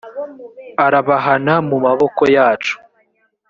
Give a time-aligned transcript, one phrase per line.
[0.85, 2.75] arabahana mu maboko yacu